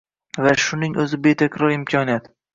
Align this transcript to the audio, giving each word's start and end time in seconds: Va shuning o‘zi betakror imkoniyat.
Va 0.45 0.53
shuning 0.63 0.97
o‘zi 1.03 1.21
betakror 1.29 1.77
imkoniyat. 1.77 2.29